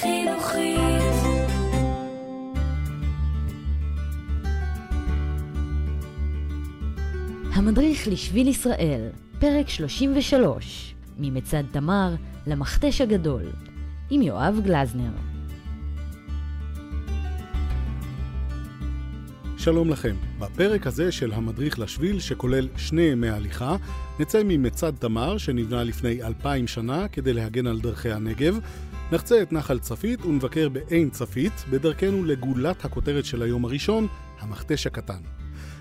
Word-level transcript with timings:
חינוכית. 0.00 0.78
המדריך 7.52 8.08
לשביל 8.08 8.48
ישראל, 8.48 9.08
פרק 9.38 9.68
33, 9.68 10.94
ממצד 11.18 11.62
תמר 11.70 12.14
למכתש 12.46 13.00
הגדול, 13.00 13.42
עם 14.10 14.22
יואב 14.22 14.60
גלזנר. 14.64 15.10
שלום 19.56 19.90
לכם. 19.90 20.16
בפרק 20.38 20.86
הזה 20.86 21.12
של 21.12 21.32
המדריך 21.32 21.78
לשביל, 21.78 22.20
שכולל 22.20 22.68
שני 22.76 23.02
ימי 23.02 23.28
הליכה, 23.28 23.76
נצא 24.20 24.42
ממצד 24.44 24.92
תמר, 24.98 25.38
שנבנה 25.38 25.84
לפני 25.84 26.22
אלפיים 26.22 26.66
שנה 26.66 27.08
כדי 27.08 27.32
להגן 27.32 27.66
על 27.66 27.80
דרכי 27.80 28.10
הנגב, 28.10 28.58
נחצה 29.12 29.42
את 29.42 29.52
נחל 29.52 29.78
צפית 29.78 30.24
ונבקר 30.24 30.68
בעין 30.68 31.10
צפית, 31.10 31.52
בדרכנו 31.70 32.24
לגולת 32.24 32.84
הכותרת 32.84 33.24
של 33.24 33.42
היום 33.42 33.64
הראשון, 33.64 34.06
המכתש 34.40 34.86
הקטן. 34.86 35.20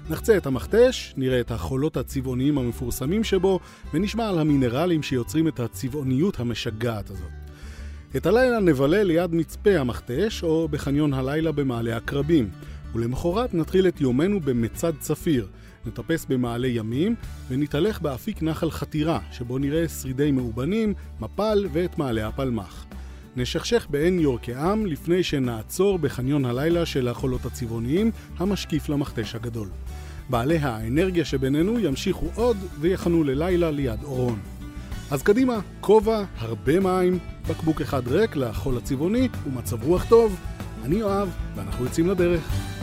נחצה 0.09 0.38
את 0.38 0.45
המכתש, 0.45 1.13
נראה 1.18 1.40
את 1.40 1.52
החולות 1.52 1.98
הצבעוניים 1.98 2.58
המפורסמים 2.58 3.23
שבו, 3.23 3.59
ונשמע 3.94 4.30
על 4.30 4.40
המינרלים 4.40 5.04
שיוצרים 5.04 5.48
את 5.48 5.59
הצבעוניות 5.59 6.40
המשגעת 6.40 7.09
הזאת. 7.09 7.30
את 8.18 8.26
הלילה 8.26 8.59
נבלה 8.59 9.04
ליד 9.04 9.34
מצפה 9.34 9.77
המכתש, 9.77 10.44
או 10.44 10.68
בחניון 10.68 11.13
הלילה 11.13 11.52
במעלה 11.52 11.98
עקרבים. 11.98 12.49
ולמחרת 12.96 13.54
נתחיל 13.54 13.88
את 13.88 14.02
יומנו 14.02 14.40
במצד 14.40 14.94
צפיר. 14.99 15.48
נטפס 15.85 16.26
במעלה 16.26 16.68
ימים 16.68 17.16
ונתהלך 17.49 18.02
באפיק 18.02 18.41
נחל 18.41 18.71
חתירה, 18.71 19.20
שבו 19.32 19.57
נראה 19.57 19.88
שרידי 19.88 20.32
מאובנים, 20.32 20.94
מפל 21.20 21.68
ואת 21.71 21.98
מעלה 21.98 22.27
הפלמח. 22.27 22.87
נשכשך 23.38 23.88
בעין 23.90 24.20
יורקעם 24.20 24.86
לפני 24.86 25.23
שנעצור 25.23 26.00
בחניון 26.00 26.46
הלילה 26.46 26.86
של 26.86 27.08
החולות 27.08 27.46
הצבעוניים, 27.46 28.12
המשקיף 28.38 28.90
למכתש 28.90 29.35
הגדול. 29.35 29.68
בעלי 30.30 30.57
האנרגיה 30.57 31.26
שבינינו 31.26 31.80
ימשיכו 31.80 32.26
עוד 32.35 32.58
ויחנו 32.80 33.24
ללילה 33.24 33.71
ליד 33.71 34.04
אורון. 34.04 34.40
אז 35.12 35.24
קדימה, 35.24 35.60
כובע, 35.82 36.24
הרבה 36.38 36.80
מים, 36.80 37.20
בקבוק 37.49 37.82
אחד 37.82 38.08
ריק 38.08 38.35
לחול 38.35 38.77
הצבעוני 38.77 39.30
ומצב 39.48 39.84
רוח 39.84 40.05
טוב. 40.10 40.40
אני 40.84 40.96
יואב, 40.96 41.30
ואנחנו 41.55 41.85
יוצאים 41.85 42.08
לדרך. 42.08 42.77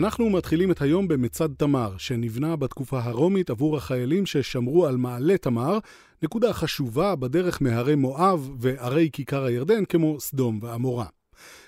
אנחנו 0.00 0.30
מתחילים 0.30 0.70
את 0.70 0.82
היום 0.82 1.08
במצד 1.08 1.48
תמר, 1.56 1.94
שנבנה 1.98 2.56
בתקופה 2.56 3.00
הרומית 3.02 3.50
עבור 3.50 3.76
החיילים 3.76 4.26
ששמרו 4.26 4.86
על 4.86 4.96
מעלה 4.96 5.38
תמר, 5.38 5.78
נקודה 6.22 6.52
חשובה 6.52 7.16
בדרך 7.16 7.62
מהרי 7.62 7.94
מואב 7.94 8.50
וערי 8.58 9.08
כיכר 9.12 9.44
הירדן 9.44 9.84
כמו 9.84 10.20
סדום 10.20 10.58
ועמורה. 10.62 11.06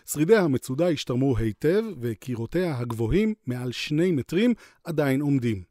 שרידי 0.06 0.36
המצודה 0.36 0.89
השתרמו 0.89 1.39
היטב, 1.39 1.83
וקירותיה 2.00 2.78
הגבוהים, 2.78 3.34
מעל 3.47 3.72
שני 3.72 4.12
מטרים, 4.12 4.55
עדיין 4.84 5.20
עומדים. 5.20 5.62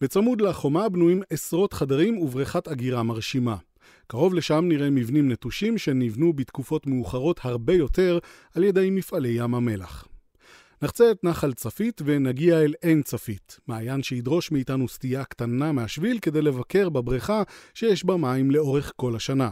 בצמוד 0.00 0.40
לחומה 0.40 0.88
בנויים 0.88 1.22
עשרות 1.30 1.72
חדרים 1.72 2.18
ובריכת 2.18 2.68
אגירה 2.68 3.02
מרשימה. 3.02 3.56
קרוב 4.06 4.34
לשם 4.34 4.64
נראה 4.68 4.90
מבנים 4.90 5.32
נטושים 5.32 5.78
שנבנו 5.78 6.32
בתקופות 6.32 6.86
מאוחרות 6.86 7.40
הרבה 7.42 7.74
יותר 7.74 8.18
על 8.54 8.64
ידי 8.64 8.90
מפעלי 8.90 9.28
ים 9.28 9.54
המלח. 9.54 10.08
נחצה 10.82 11.10
את 11.10 11.24
נחל 11.24 11.52
צפית 11.52 12.02
ונגיע 12.04 12.60
אל 12.60 12.74
עין 12.82 13.02
צפית, 13.02 13.60
מעיין 13.68 14.02
שידרוש 14.02 14.52
מאיתנו 14.52 14.88
סטייה 14.88 15.24
קטנה 15.24 15.72
מהשביל 15.72 16.18
כדי 16.18 16.42
לבקר 16.42 16.88
בבריכה 16.88 17.42
שיש 17.74 18.04
בה 18.04 18.16
מים 18.16 18.50
לאורך 18.50 18.92
כל 18.96 19.16
השנה. 19.16 19.50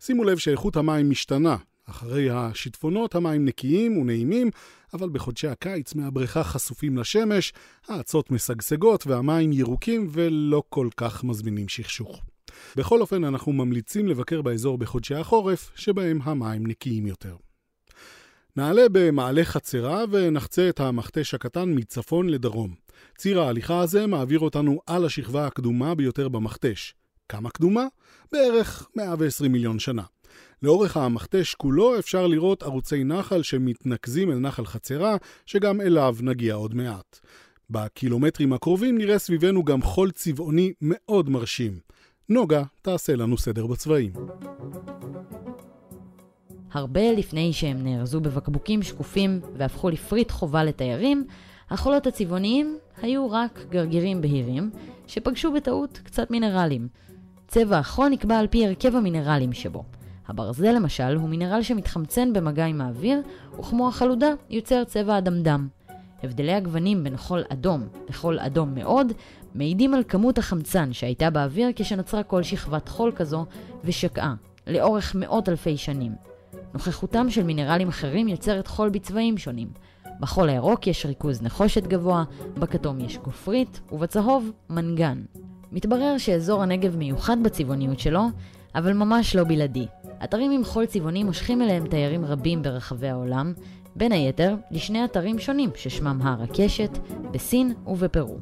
שימו 0.00 0.24
לב 0.24 0.38
שאיכות 0.38 0.76
המים 0.76 1.10
משתנה. 1.10 1.56
אחרי 1.84 2.30
השיטפונות 2.30 3.14
המים 3.14 3.44
נקיים 3.44 3.96
ונעימים, 3.96 4.50
אבל 4.94 5.08
בחודשי 5.08 5.48
הקיץ 5.48 5.94
מהבריכה 5.94 6.44
חשופים 6.44 6.98
לשמש, 6.98 7.52
האצות 7.88 8.30
משגשגות 8.30 9.06
והמים 9.06 9.52
ירוקים 9.52 10.08
ולא 10.10 10.62
כל 10.68 10.88
כך 10.96 11.24
מזמינים 11.24 11.68
שכשוך. 11.68 12.22
בכל 12.76 13.00
אופן, 13.00 13.24
אנחנו 13.24 13.52
ממליצים 13.52 14.08
לבקר 14.08 14.42
באזור 14.42 14.78
בחודשי 14.78 15.14
החורף, 15.14 15.70
שבהם 15.74 16.18
המים 16.22 16.66
נקיים 16.66 17.06
יותר. 17.06 17.36
נעלה 18.56 18.82
במעלה 18.92 19.44
חצרה 19.44 20.04
ונחצה 20.10 20.68
את 20.68 20.80
המכתש 20.80 21.34
הקטן 21.34 21.72
מצפון 21.74 22.28
לדרום. 22.28 22.74
ציר 23.18 23.40
ההליכה 23.40 23.80
הזה 23.80 24.06
מעביר 24.06 24.40
אותנו 24.40 24.80
על 24.86 25.04
השכבה 25.04 25.46
הקדומה 25.46 25.94
ביותר 25.94 26.28
במכתש. 26.28 26.94
כמה 27.28 27.50
קדומה? 27.50 27.86
בערך 28.32 28.88
120 28.96 29.52
מיליון 29.52 29.78
שנה. 29.78 30.02
לאורך 30.62 30.96
המכתש 30.96 31.54
כולו 31.54 31.98
אפשר 31.98 32.26
לראות 32.26 32.62
ערוצי 32.62 33.04
נחל 33.04 33.42
שמתנקזים 33.42 34.30
אל 34.30 34.38
נחל 34.38 34.66
חצרה, 34.66 35.16
שגם 35.46 35.80
אליו 35.80 36.16
נגיע 36.20 36.54
עוד 36.54 36.74
מעט. 36.74 37.20
בקילומטרים 37.70 38.52
הקרובים 38.52 38.98
נראה 38.98 39.18
סביבנו 39.18 39.64
גם 39.64 39.82
חול 39.82 40.10
צבעוני 40.10 40.72
מאוד 40.80 41.30
מרשים. 41.30 41.78
נוגה 42.28 42.62
תעשה 42.82 43.16
לנו 43.16 43.38
סדר 43.38 43.66
בצבעים. 43.66 44.12
הרבה 46.72 47.12
לפני 47.12 47.52
שהם 47.52 47.84
נארזו 47.84 48.20
בבקבוקים 48.20 48.82
שקופים 48.82 49.40
והפכו 49.56 49.90
לפריט 49.90 50.30
חובה 50.30 50.64
לתיירים, 50.64 51.26
החולות 51.70 52.06
הצבעוניים 52.06 52.78
היו 53.02 53.30
רק 53.30 53.64
גרגירים 53.70 54.20
בהירים, 54.20 54.70
שפגשו 55.06 55.52
בטעות 55.52 56.00
קצת 56.04 56.30
מינרלים. 56.30 56.88
צבע 57.48 57.78
החול 57.78 58.08
נקבע 58.08 58.38
על 58.38 58.46
פי 58.46 58.66
הרכב 58.66 58.96
המינרלים 58.96 59.52
שבו. 59.52 59.84
הברזל 60.28 60.72
למשל 60.72 61.16
הוא 61.16 61.28
מינרל 61.28 61.62
שמתחמצן 61.62 62.32
במגע 62.32 62.64
עם 62.64 62.80
האוויר, 62.80 63.20
וכמו 63.58 63.88
החלודה 63.88 64.28
יוצר 64.50 64.84
צבע 64.84 65.18
אדמדם. 65.18 65.68
הבדלי 66.22 66.52
הגוונים 66.52 67.04
בין 67.04 67.16
חול 67.16 67.42
אדום 67.48 67.86
לחול 68.08 68.38
אדום 68.38 68.74
מאוד 68.74 69.12
מעידים 69.54 69.94
על 69.94 70.02
כמות 70.08 70.38
החמצן 70.38 70.92
שהייתה 70.92 71.30
באוויר 71.30 71.68
כשנוצרה 71.76 72.22
כל 72.22 72.42
שכבת 72.42 72.88
חול 72.88 73.12
כזו 73.16 73.44
ושקעה, 73.84 74.34
לאורך 74.66 75.14
מאות 75.14 75.48
אלפי 75.48 75.76
שנים. 75.76 76.31
נוכחותם 76.74 77.30
של 77.30 77.42
מינרלים 77.42 77.88
אחרים 77.88 78.28
יוצרת 78.28 78.66
חול 78.66 78.88
בצבעים 78.88 79.38
שונים. 79.38 79.68
בחול 80.20 80.48
הירוק 80.48 80.86
יש 80.86 81.06
ריכוז 81.06 81.42
נחושת 81.42 81.86
גבוה, 81.86 82.24
בכתום 82.54 83.00
יש 83.00 83.18
גופרית, 83.18 83.80
ובצהוב 83.92 84.50
מנגן. 84.70 85.22
מתברר 85.72 86.18
שאזור 86.18 86.62
הנגב 86.62 86.96
מיוחד 86.96 87.36
בצבעוניות 87.42 87.98
שלו, 87.98 88.22
אבל 88.74 88.92
ממש 88.92 89.36
לא 89.36 89.44
בלעדי. 89.44 89.86
אתרים 90.24 90.50
עם 90.50 90.64
חול 90.64 90.86
צבעוני 90.86 91.24
מושכים 91.24 91.62
אליהם 91.62 91.86
תיירים 91.86 92.24
רבים 92.24 92.62
ברחבי 92.62 93.08
העולם, 93.08 93.52
בין 93.96 94.12
היתר 94.12 94.54
לשני 94.70 95.04
אתרים 95.04 95.38
שונים 95.38 95.70
ששמם 95.76 96.20
הר 96.22 96.42
הקשת, 96.42 96.98
בסין 97.30 97.74
ובפרו. 97.86 98.38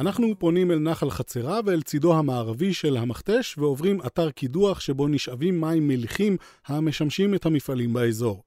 אנחנו 0.00 0.38
פונים 0.38 0.70
אל 0.70 0.78
נחל 0.78 1.10
חצרה 1.10 1.60
ואל 1.66 1.82
צידו 1.82 2.14
המערבי 2.14 2.74
של 2.74 2.96
המכתש 2.96 3.58
ועוברים 3.58 4.00
אתר 4.06 4.30
קידוח 4.30 4.80
שבו 4.80 5.08
נשאבים 5.08 5.60
מים 5.60 5.88
מליחים 5.88 6.36
המשמשים 6.66 7.34
את 7.34 7.46
המפעלים 7.46 7.92
באזור. 7.92 8.42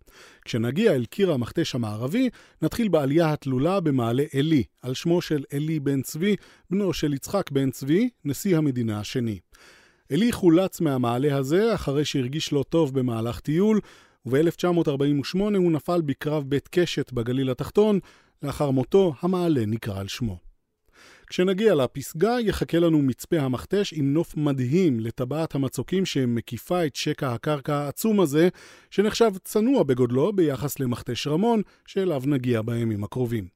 כשנגיע 0.45 0.95
אל 0.95 1.05
קיר 1.05 1.31
המכתש 1.31 1.75
המערבי, 1.75 2.29
נתחיל 2.61 2.87
בעלייה 2.87 3.33
התלולה 3.33 3.79
במעלה 3.79 4.23
עלי, 4.33 4.63
על 4.81 4.93
שמו 4.93 5.21
של 5.21 5.43
עלי 5.53 5.79
בן 5.79 6.01
צבי, 6.01 6.35
בנו 6.69 6.93
של 6.93 7.13
יצחק 7.13 7.51
בן 7.51 7.71
צבי, 7.71 8.09
נשיא 8.25 8.57
המדינה 8.57 8.99
השני. 8.99 9.39
עלי 10.11 10.31
חולץ 10.31 10.81
מהמעלה 10.81 11.37
הזה 11.37 11.75
אחרי 11.75 12.05
שהרגיש 12.05 12.53
לא 12.53 12.63
טוב 12.69 12.93
במהלך 12.99 13.39
טיול, 13.39 13.79
וב-1948 14.25 15.39
הוא 15.39 15.71
נפל 15.71 16.01
בקרב 16.01 16.43
בית 16.47 16.67
קשת 16.67 17.11
בגליל 17.11 17.49
התחתון, 17.49 17.99
לאחר 18.43 18.71
מותו 18.71 19.13
המעלה 19.21 19.65
נקרא 19.65 19.99
על 19.99 20.07
שמו. 20.07 20.52
כשנגיע 21.33 21.75
לפסגה, 21.75 22.39
יחכה 22.39 22.79
לנו 22.79 23.01
מצפה 23.01 23.39
המכתש 23.39 23.93
עם 23.93 24.13
נוף 24.13 24.37
מדהים 24.37 24.99
לטבעת 24.99 25.55
המצוקים 25.55 26.05
שמקיפה 26.05 26.85
את 26.85 26.95
שקע 26.95 27.33
הקרקע 27.33 27.75
העצום 27.75 28.19
הזה, 28.19 28.49
שנחשב 28.89 29.31
צנוע 29.43 29.83
בגודלו 29.83 30.33
ביחס 30.33 30.79
למכתש 30.79 31.27
רמון, 31.27 31.61
שאליו 31.87 32.21
נגיע 32.25 32.61
בימים 32.61 33.03
הקרובים. 33.03 33.47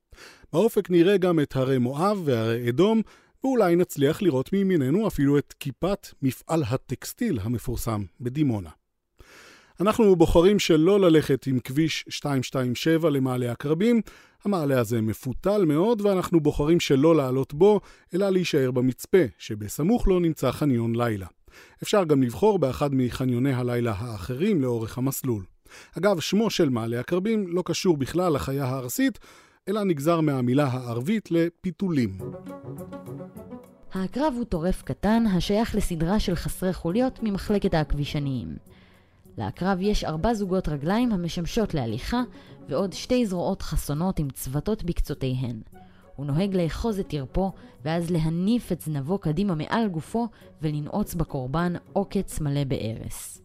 באופק 0.54 0.90
נראה 0.90 1.18
גם 1.18 1.40
את 1.40 1.56
הרי 1.56 1.78
מואב 1.78 2.22
והרי 2.26 2.70
אדום, 2.70 3.02
ואולי 3.44 3.76
נצליח 3.76 4.22
לראות 4.22 4.54
מימיננו 4.54 5.08
אפילו 5.08 5.38
את 5.38 5.54
כיפת 5.60 6.08
מפעל 6.22 6.64
הטקסטיל 6.68 7.40
המפורסם 7.44 8.04
בדימונה. 8.22 8.70
אנחנו 9.82 10.16
בוחרים 10.16 10.60
שלא 10.60 11.00
ללכת 11.00 11.48
עם 11.48 11.60
כביש 11.60 12.06
227 12.26 13.10
למעלה 13.10 13.52
עקרבים, 13.52 14.02
המעלה 14.46 14.80
הזה 14.80 15.02
מפותל 15.02 15.66
מאוד 15.66 16.02
ואנחנו 16.02 16.40
בוחרים 16.40 16.80
שלא 16.80 17.16
לעלות 17.16 17.54
בו, 17.54 17.80
אלא 18.14 18.30
להישאר 18.30 18.72
במצפה, 18.72 19.24
שבסמוך 19.38 20.08
לו 20.08 20.20
נמצא 20.20 20.52
חניון 20.52 20.96
לילה. 20.96 21.28
אפשר 21.84 22.04
גם 22.04 22.24
לבחור 22.24 22.60
באחד 22.60 22.90
מחניוני 22.94 23.54
הלילה 23.54 23.94
האחרים 23.98 24.62
לאורך 24.62 24.98
המסלול. 24.98 25.44
אגב, 25.98 26.20
שמו 26.20 26.50
של 26.50 26.70
מעלה 26.70 27.00
עקרבים 27.00 27.48
לא 27.48 27.64
קשור 27.66 27.98
בכלל 27.98 28.34
לחיה 28.34 28.66
הארסית, 28.66 29.20
אלא 29.68 29.84
נגזר 29.84 30.22
מהמילה 30.22 30.68
הערבית 30.68 31.32
לפיתולים. 31.32 32.18
העקרב 33.94 34.34
הוא 34.38 34.46
טורף 34.46 34.82
קטן 34.82 35.24
השייך 35.36 35.76
לסדרה 35.76 36.20
של 36.20 36.36
חסרי 36.36 36.74
חוליות 36.74 37.20
ממחלקת 37.24 37.74
העכבישניים. 37.74 38.48
לעקרב 39.38 39.78
יש 39.82 40.04
ארבע 40.04 40.34
זוגות 40.34 40.70
רגליים 40.70 41.12
המשמשות 41.12 41.74
להליכה, 41.74 42.22
ועוד 42.70 42.94
שתי 42.94 43.26
זרועות 43.26 43.62
חסונות 43.62 44.20
עם 44.20 44.30
צוותות 44.30 44.84
בקצותיהן. 44.84 45.62
הוא 46.16 46.26
נוהג 46.26 46.56
לאחוז 46.56 47.00
את 47.00 47.14
ירפו, 47.14 47.52
ואז 47.86 48.12
להניף 48.12 48.72
את 48.72 48.82
זנבו 48.82 49.18
קדימה 49.18 49.56
מעל 49.56 49.88
גופו, 49.88 50.28
ולנעוץ 50.62 51.14
בקורבן 51.14 51.74
עוקץ 51.94 52.42
מלא 52.42 52.64
בארס. 52.64 53.42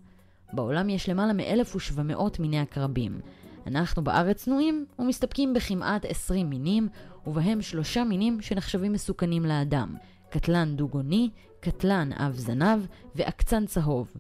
בעולם 0.52 0.88
יש 0.88 1.08
למעלה 1.08 1.32
מ-1,700 1.32 2.22
מיני 2.38 2.58
עקרבים. 2.58 3.20
אנחנו 3.66 4.04
בארץ 4.04 4.44
צנועים 4.44 4.86
ומסתפקים 4.98 5.54
בכמעט 5.54 6.04
20 6.04 6.50
מינים, 6.50 6.88
ובהם 7.26 7.62
שלושה 7.62 8.04
מינים 8.04 8.40
שנחשבים 8.40 8.92
מסוכנים 8.92 9.44
לאדם. 9.44 9.94
קטלן 10.30 10.76
דו-גוני, 10.76 11.30
קטלן 11.60 12.10
אב 12.12 12.34
זנב 12.36 12.86
ועקצן 13.14 13.66
צהוב. 13.66 14.12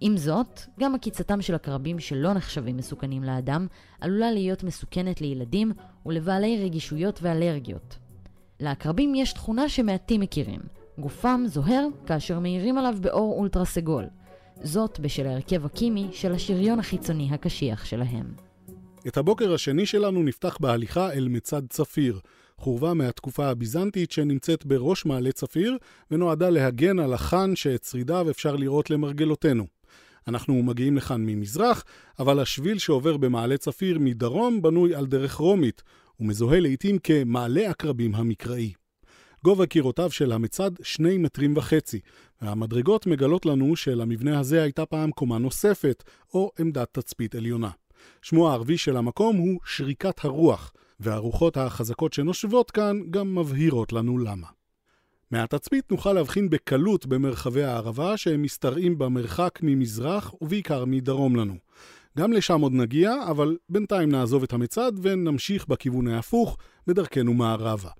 עם 0.00 0.16
זאת, 0.16 0.60
גם 0.80 0.94
עקיצתם 0.94 1.42
של 1.42 1.54
עקרבים 1.54 1.98
שלא 1.98 2.32
נחשבים 2.32 2.76
מסוכנים 2.76 3.24
לאדם, 3.24 3.66
עלולה 4.00 4.32
להיות 4.32 4.64
מסוכנת 4.64 5.20
לילדים 5.20 5.72
ולבעלי 6.06 6.64
רגישויות 6.64 7.18
ואלרגיות. 7.22 7.98
לעקרבים 8.60 9.14
יש 9.14 9.32
תכונה 9.32 9.68
שמעטים 9.68 10.20
מכירים. 10.20 10.60
גופם 10.98 11.44
זוהר 11.46 11.86
כאשר 12.06 12.38
מאירים 12.38 12.78
עליו 12.78 12.94
באור 13.00 13.38
אולטרה 13.38 13.64
סגול. 13.64 14.04
זאת 14.62 15.00
בשל 15.00 15.26
ההרכב 15.26 15.66
הקימי 15.66 16.08
של 16.12 16.32
השריון 16.32 16.78
החיצוני 16.78 17.28
הקשיח 17.32 17.84
שלהם. 17.84 18.34
את 19.06 19.16
הבוקר 19.16 19.54
השני 19.54 19.86
שלנו 19.86 20.22
נפתח 20.22 20.56
בהליכה 20.60 21.12
אל 21.12 21.28
מצד 21.28 21.62
צפיר, 21.70 22.20
חורבה 22.56 22.94
מהתקופה 22.94 23.46
הביזנטית 23.46 24.12
שנמצאת 24.12 24.66
בראש 24.66 25.06
מעלה 25.06 25.32
צפיר, 25.32 25.76
ונועדה 26.10 26.50
להגן 26.50 26.98
על 26.98 27.12
החאן 27.12 27.56
שאת 27.56 27.84
שרידיו 27.84 28.30
אפשר 28.30 28.56
לראות 28.56 28.90
למרגלותינו. 28.90 29.64
אנחנו 30.28 30.62
מגיעים 30.62 30.96
לכאן 30.96 31.26
ממזרח, 31.26 31.84
אבל 32.18 32.40
השביל 32.40 32.78
שעובר 32.78 33.16
במעלה 33.16 33.56
צפיר 33.56 33.98
מדרום 33.98 34.62
בנוי 34.62 34.94
על 34.94 35.06
דרך 35.06 35.34
רומית, 35.34 35.82
ומזוהה 36.20 36.60
לעיתים 36.60 36.98
כמעלה 36.98 37.70
עקרבים 37.70 38.14
המקראי. 38.14 38.72
גובה 39.44 39.66
קירותיו 39.66 40.10
של 40.10 40.32
המצד 40.32 40.70
שני 40.82 41.18
מטרים 41.18 41.56
וחצי, 41.56 42.00
והמדרגות 42.42 43.06
מגלות 43.06 43.46
לנו 43.46 43.76
שלמבנה 43.76 44.40
הזה 44.40 44.62
הייתה 44.62 44.86
פעם 44.86 45.10
קומה 45.10 45.38
נוספת, 45.38 46.04
או 46.34 46.50
עמדת 46.58 46.88
תצפית 46.92 47.34
עליונה. 47.34 47.70
שמו 48.22 48.50
הערבי 48.50 48.78
של 48.78 48.96
המקום 48.96 49.36
הוא 49.36 49.60
שריקת 49.64 50.24
הרוח, 50.24 50.72
והרוחות 51.00 51.56
החזקות 51.56 52.12
שנושבות 52.12 52.70
כאן 52.70 53.00
גם 53.10 53.38
מבהירות 53.38 53.92
לנו 53.92 54.18
למה. 54.18 54.46
מהתצפית 55.34 55.90
נוכל 55.90 56.12
להבחין 56.12 56.50
בקלות 56.50 57.06
במרחבי 57.06 57.62
הערבה 57.62 58.16
שהם 58.16 58.42
משתרעים 58.42 58.98
במרחק 58.98 59.58
ממזרח 59.62 60.34
ובעיקר 60.40 60.84
מדרום 60.84 61.36
לנו. 61.36 61.54
גם 62.18 62.32
לשם 62.32 62.60
עוד 62.60 62.72
נגיע, 62.72 63.14
אבל 63.30 63.56
בינתיים 63.68 64.10
נעזוב 64.10 64.42
את 64.42 64.52
המצד 64.52 64.92
ונמשיך 65.02 65.68
בכיוון 65.68 66.08
ההפוך, 66.08 66.56
בדרכנו 66.86 67.34
מערבה. 67.34 67.90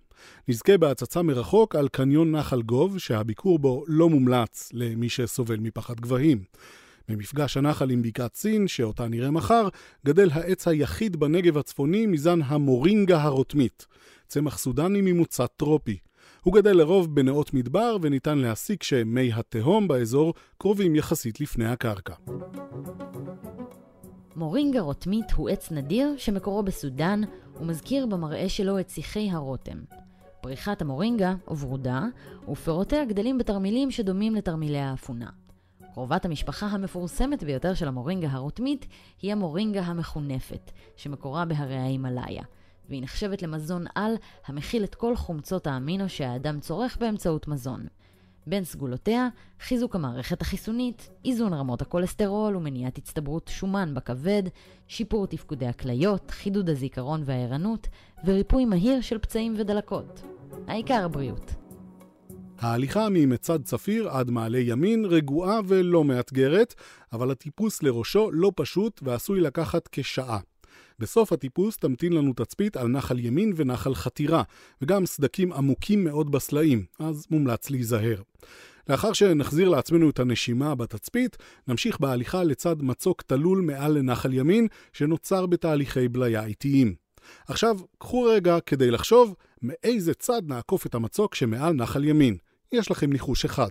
נזכה 0.48 0.78
בהצצה 0.78 1.22
מרחוק 1.22 1.74
על 1.74 1.88
קניון 1.88 2.32
נחל 2.36 2.62
גוב, 2.62 2.98
שהביקור 2.98 3.58
בו 3.58 3.84
לא 3.88 4.08
מומלץ 4.08 4.70
למי 4.72 5.08
שסובל 5.08 5.56
מפחד 5.56 6.00
גבהים. 6.00 6.44
במפגש 7.08 7.56
הנחל 7.56 7.90
עם 7.90 8.02
בקעת 8.02 8.34
סין, 8.34 8.68
שאותה 8.68 9.08
נראה 9.08 9.30
מחר, 9.30 9.68
גדל 10.06 10.30
העץ 10.32 10.68
היחיד 10.68 11.16
בנגב 11.16 11.58
הצפוני 11.58 12.06
מזן 12.06 12.42
המורינגה 12.42 13.22
הרותמית, 13.22 13.86
צמח 14.28 14.58
סודני 14.58 15.00
ממוצא 15.00 15.46
טרופי. 15.46 15.98
הוא 16.44 16.54
גדל 16.54 16.76
לרוב 16.76 17.14
בנאות 17.14 17.54
מדבר 17.54 17.96
וניתן 18.02 18.38
להסיק 18.38 18.82
שמי 18.82 19.32
התהום 19.32 19.88
באזור 19.88 20.34
קרובים 20.58 20.94
יחסית 20.96 21.40
לפני 21.40 21.66
הקרקע. 21.66 22.14
מורינגה 24.36 24.80
רוטמית 24.80 25.32
הוא 25.32 25.48
עץ 25.48 25.72
נדיר 25.72 26.14
שמקורו 26.16 26.62
בסודאן 26.62 27.20
ומזכיר 27.60 28.06
במראה 28.06 28.48
שלו 28.48 28.78
את 28.78 28.90
שיחי 28.90 29.30
הרותם. 29.30 29.78
פריחת 30.40 30.82
המורינגה, 30.82 31.34
או 31.48 31.58
ורודה, 31.58 32.02
ופירותיה 32.48 33.04
גדלים 33.04 33.38
בתרמילים 33.38 33.90
שדומים 33.90 34.34
לתרמילי 34.34 34.78
האפונה. 34.78 35.30
קרובת 35.94 36.24
המשפחה 36.24 36.66
המפורסמת 36.66 37.42
ביותר 37.42 37.74
של 37.74 37.88
המורינגה 37.88 38.28
הרוטמית 38.30 38.86
היא 39.22 39.32
המורינגה 39.32 39.82
המחונפת, 39.82 40.70
שמקורה 40.96 41.44
בהרי 41.44 41.76
ההימאליה. 41.76 42.42
והיא 42.88 43.02
נחשבת 43.02 43.42
למזון 43.42 43.84
על 43.94 44.14
המכיל 44.46 44.84
את 44.84 44.94
כל 44.94 45.16
חומצות 45.16 45.66
האמינו 45.66 46.08
שהאדם 46.08 46.60
צורך 46.60 46.96
באמצעות 47.00 47.48
מזון. 47.48 47.86
בין 48.46 48.64
סגולותיה, 48.64 49.28
חיזוק 49.60 49.94
המערכת 49.94 50.42
החיסונית, 50.42 51.10
איזון 51.24 51.54
רמות 51.54 51.82
הכולסטרול 51.82 52.56
ומניעת 52.56 52.98
הצטברות 52.98 53.50
שומן 53.54 53.94
בכבד, 53.94 54.42
שיפור 54.88 55.26
תפקודי 55.26 55.66
הכליות, 55.66 56.30
חידוד 56.30 56.70
הזיכרון 56.70 57.22
והערנות, 57.24 57.88
וריפוי 58.24 58.64
מהיר 58.64 59.00
של 59.00 59.18
פצעים 59.18 59.54
ודלקות. 59.58 60.22
העיקר 60.66 61.04
הבריאות. 61.04 61.54
ההליכה 62.58 63.08
ממצד 63.10 63.62
צפיר 63.62 64.08
עד 64.08 64.30
מעלה 64.30 64.58
ימין 64.58 65.04
רגועה 65.04 65.60
ולא 65.66 66.04
מאתגרת, 66.04 66.74
אבל 67.12 67.30
הטיפוס 67.30 67.82
לראשו 67.82 68.30
לא 68.32 68.52
פשוט 68.56 69.00
ועשוי 69.02 69.40
לקחת 69.40 69.88
כשעה. 69.92 70.38
בסוף 70.98 71.32
הטיפוס 71.32 71.76
תמתין 71.76 72.12
לנו 72.12 72.32
תצפית 72.32 72.76
על 72.76 72.88
נחל 72.88 73.18
ימין 73.18 73.52
ונחל 73.56 73.94
חתירה, 73.94 74.42
וגם 74.82 75.06
סדקים 75.06 75.52
עמוקים 75.52 76.04
מאוד 76.04 76.30
בסלעים, 76.30 76.84
אז 76.98 77.26
מומלץ 77.30 77.70
להיזהר. 77.70 78.22
לאחר 78.88 79.12
שנחזיר 79.12 79.68
לעצמנו 79.68 80.10
את 80.10 80.18
הנשימה 80.18 80.74
בתצפית, 80.74 81.36
נמשיך 81.68 82.00
בהליכה 82.00 82.44
לצד 82.44 82.82
מצוק 82.82 83.22
תלול 83.22 83.60
מעל 83.60 83.92
לנחל 83.92 84.32
ימין, 84.32 84.66
שנוצר 84.92 85.46
בתהליכי 85.46 86.08
בליה 86.08 86.44
איטיים. 86.44 86.94
עכשיו, 87.48 87.76
קחו 87.98 88.22
רגע 88.22 88.60
כדי 88.66 88.90
לחשוב 88.90 89.34
מאיזה 89.62 90.14
צד 90.14 90.42
נעקוף 90.46 90.86
את 90.86 90.94
המצוק 90.94 91.34
שמעל 91.34 91.72
נחל 91.72 92.04
ימין. 92.04 92.36
יש 92.72 92.90
לכם 92.90 93.12
ניחוש 93.12 93.44
אחד. 93.44 93.70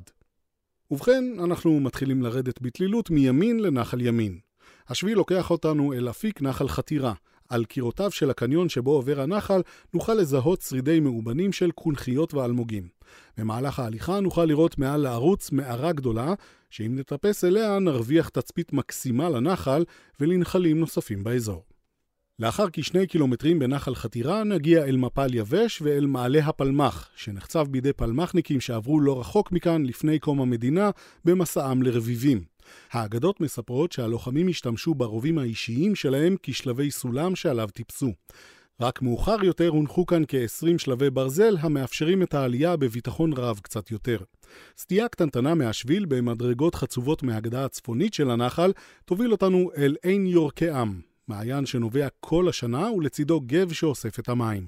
ובכן, 0.92 1.24
אנחנו 1.44 1.80
מתחילים 1.80 2.22
לרדת 2.22 2.62
בתלילות 2.62 3.10
מימין 3.10 3.60
לנחל 3.60 4.02
ימין. 4.02 4.40
השביל 4.90 5.18
לוקח 5.18 5.52
אותנו 5.52 5.94
אל 5.94 6.10
אפיק 6.10 6.42
נחל 6.42 6.68
חתירה. 6.68 7.14
על 7.50 7.66
קירותיו 7.66 8.12
של 8.12 8.30
הקניון 8.30 8.70
שבו 8.70 8.92
עובר 8.92 9.22
הנחל 9.22 9.62
נוכל 9.94 10.14
לזהות 10.14 10.62
שרידי 10.62 11.00
מאובנים 11.00 11.52
של 11.52 11.72
קונכיות 11.72 12.34
ואלמוגים. 12.34 12.88
במהלך 13.38 13.80
ההליכה 13.80 14.20
נוכל 14.20 14.46
לראות 14.46 14.78
מעל 14.78 15.02
לערוץ 15.02 15.52
מערה 15.52 15.92
גדולה, 15.92 16.34
שאם 16.70 16.96
נטפס 17.00 17.44
אליה 17.44 17.80
נרוויח 17.80 18.30
תצפית 18.30 18.74
מקסימה 18.74 19.30
לנחל 19.30 19.84
ולנחלים 20.20 20.80
נוספים 20.80 21.24
באזור. 21.24 21.64
לאחר 22.40 22.66
כשני 22.74 23.08
קילומטרים 23.08 23.60
בנחל 23.60 23.96
חתירה 23.96 24.44
נגיע 24.44 24.86
אל 24.86 24.98
מפל 24.98 25.34
יבש 25.34 25.82
ואל 25.82 26.06
מעלה 26.06 26.40
הפלמח, 26.40 27.10
שנחצב 27.16 27.68
בידי 27.70 27.94
פלמחניקים 27.94 28.62
שעברו 28.62 29.00
לא 29.00 29.20
רחוק 29.20 29.52
מכאן 29.52 29.86
לפני 29.86 30.20
קום 30.20 30.42
המדינה 30.42 30.90
במסעם 31.26 31.84
לרביבים. 31.84 32.53
האגדות 32.92 33.42
מספרות 33.42 33.92
שהלוחמים 33.92 34.48
השתמשו 34.48 34.94
ברובים 34.94 35.38
האישיים 35.38 35.96
שלהם 35.96 36.36
כשלבי 36.44 36.92
סולם 36.92 37.36
שעליו 37.36 37.70
טיפסו. 37.74 38.12
רק 38.82 39.02
מאוחר 39.02 39.44
יותר 39.44 39.68
הונחו 39.68 40.06
כאן 40.06 40.24
כ-20 40.28 40.78
שלבי 40.78 41.10
ברזל 41.10 41.58
המאפשרים 41.60 42.24
את 42.24 42.34
העלייה 42.34 42.76
בביטחון 42.76 43.34
רב 43.34 43.60
קצת 43.64 43.92
יותר. 43.92 44.18
סטייה 44.78 45.08
קטנטנה 45.08 45.56
מהשביל 45.56 46.06
במדרגות 46.06 46.76
חצובות 46.76 47.24
מהגדה 47.24 47.66
הצפונית 47.66 48.14
של 48.14 48.32
הנחל 48.32 48.72
תוביל 49.06 49.32
אותנו 49.32 49.70
אל 49.78 49.96
עין 50.04 50.28
יורקעם, 50.28 51.02
מעיין 51.28 51.66
שנובע 51.66 52.08
כל 52.20 52.50
השנה 52.50 52.92
ולצידו 52.92 53.42
גב 53.46 53.74
שאוסף 53.74 54.20
את 54.20 54.30
המים. 54.30 54.68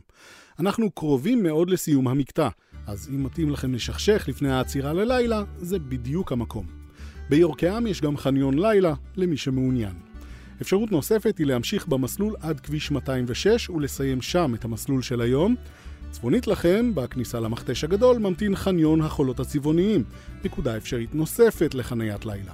אנחנו 0.60 0.92
קרובים 0.92 1.44
מאוד 1.44 1.70
לסיום 1.70 2.08
המקטע, 2.08 2.50
אז 2.88 3.10
אם 3.10 3.24
מתאים 3.24 3.50
לכם 3.50 3.74
לשכשך 3.74 4.26
לפני 4.28 4.52
העצירה 4.52 4.94
ללילה, 4.94 5.44
זה 5.58 5.80
בדיוק 5.80 6.32
המקום. 6.32 6.85
ביורקעם 7.30 7.88
יש 7.88 8.02
גם 8.02 8.18
חניון 8.18 8.60
לילה 8.60 8.94
למי 9.16 9.38
שמעוניין. 9.38 9.94
אפשרות 10.62 10.92
נוספת 10.92 11.38
היא 11.38 11.48
להמשיך 11.48 11.88
במסלול 11.88 12.36
עד 12.40 12.60
כביש 12.60 12.92
206 12.92 13.70
ולסיים 13.70 14.22
שם 14.22 14.56
את 14.56 14.66
המסלול 14.66 15.02
של 15.02 15.22
היום. 15.22 15.56
צפונית 16.12 16.48
לכם, 16.48 16.92
בכניסה 16.96 17.40
למכתש 17.40 17.84
הגדול, 17.84 18.18
ממתין 18.18 18.56
חניון 18.56 19.02
החולות 19.02 19.40
הצבעוניים, 19.40 20.04
נקודה 20.44 20.78
אפשרית 20.78 21.16
נוספת 21.16 21.74
לחניית 21.74 22.26
לילה. 22.26 22.54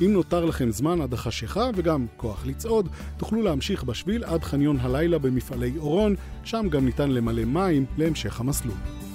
אם 0.00 0.12
נותר 0.12 0.44
לכם 0.44 0.70
זמן 0.70 1.00
עד 1.00 1.12
החשיכה 1.12 1.70
וגם 1.74 2.06
כוח 2.16 2.46
לצעוד, 2.46 2.88
תוכלו 3.16 3.42
להמשיך 3.42 3.84
בשביל 3.84 4.24
עד 4.24 4.44
חניון 4.44 4.76
הלילה 4.80 5.18
במפעלי 5.18 5.72
אורון, 5.78 6.14
שם 6.44 6.66
גם 6.70 6.84
ניתן 6.84 7.10
למלא 7.10 7.44
מים 7.44 7.84
להמשך 7.98 8.40
המסלול. 8.40 9.05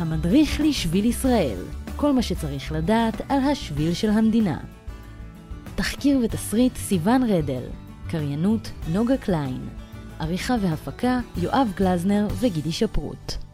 המדריך 0.00 0.60
לשביל 0.60 1.04
ישראל, 1.04 1.58
כל 1.96 2.12
מה 2.12 2.22
שצריך 2.22 2.72
לדעת 2.72 3.20
על 3.28 3.38
השביל 3.38 3.94
של 3.94 4.10
המדינה. 4.10 4.58
תחקיר 5.74 6.20
ותסריט 6.24 6.76
סיון 6.76 7.22
רדל, 7.22 7.62
קריינות 8.08 8.70
נוגה 8.92 9.16
קליין, 9.16 9.68
עריכה 10.18 10.54
והפקה 10.60 11.20
יואב 11.36 11.72
גלזנר 11.76 12.28
וגידי 12.40 12.72
שפרוט. 12.72 13.49